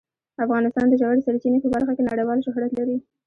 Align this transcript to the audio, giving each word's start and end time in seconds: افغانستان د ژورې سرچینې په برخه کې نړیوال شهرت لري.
افغانستان 0.45 0.85
د 0.89 0.93
ژورې 1.01 1.23
سرچینې 1.25 1.59
په 1.61 1.69
برخه 1.73 1.91
کې 1.95 2.07
نړیوال 2.09 2.39
شهرت 2.45 2.71
لري. 2.79 2.97